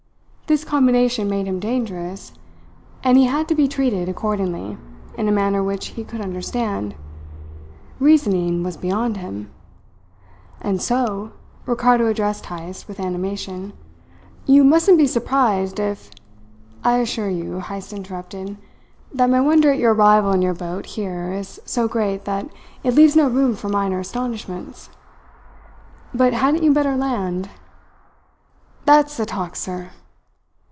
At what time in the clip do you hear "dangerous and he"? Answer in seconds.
1.61-3.23